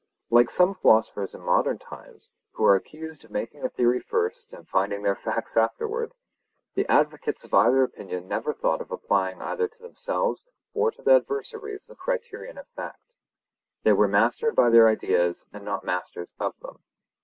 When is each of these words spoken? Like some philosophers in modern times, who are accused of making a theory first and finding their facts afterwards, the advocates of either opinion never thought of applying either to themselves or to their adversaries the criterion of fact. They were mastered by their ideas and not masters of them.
Like 0.31 0.49
some 0.49 0.73
philosophers 0.73 1.35
in 1.35 1.41
modern 1.41 1.77
times, 1.77 2.31
who 2.53 2.65
are 2.65 2.75
accused 2.75 3.23
of 3.23 3.29
making 3.29 3.61
a 3.61 3.69
theory 3.69 3.99
first 3.99 4.51
and 4.51 4.67
finding 4.67 5.03
their 5.03 5.13
facts 5.15 5.55
afterwards, 5.55 6.19
the 6.73 6.89
advocates 6.91 7.43
of 7.43 7.53
either 7.53 7.83
opinion 7.83 8.27
never 8.27 8.51
thought 8.51 8.81
of 8.81 8.89
applying 8.89 9.43
either 9.43 9.67
to 9.67 9.79
themselves 9.83 10.43
or 10.73 10.89
to 10.89 11.03
their 11.03 11.17
adversaries 11.17 11.85
the 11.85 11.95
criterion 11.95 12.57
of 12.57 12.67
fact. 12.69 13.13
They 13.83 13.93
were 13.93 14.07
mastered 14.07 14.55
by 14.55 14.71
their 14.71 14.87
ideas 14.89 15.45
and 15.53 15.63
not 15.63 15.85
masters 15.85 16.33
of 16.39 16.55
them. 16.63 16.81